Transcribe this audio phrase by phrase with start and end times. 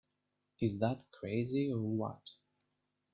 [0.59, 2.21] Is that crazy or what?